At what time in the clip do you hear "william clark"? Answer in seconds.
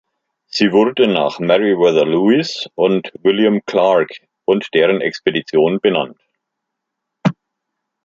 3.21-4.09